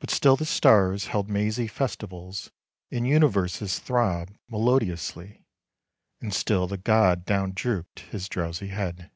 [0.00, 2.50] But still the stars held mazy festivals,
[2.90, 5.44] And universes throbbed melodiously,
[6.20, 9.12] And still the god down drooped his drowsy head.